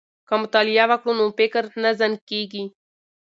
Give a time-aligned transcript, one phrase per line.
[0.27, 2.63] که مطالعه وکړو نو فکر نه زنګ کیږي.